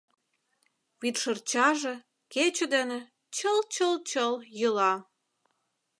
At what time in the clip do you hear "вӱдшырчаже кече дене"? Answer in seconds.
0.99-2.99